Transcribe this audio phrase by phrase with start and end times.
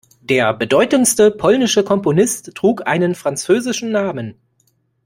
[0.21, 4.33] Der bedeutendste polnische Komponist trug einen französischen Namen.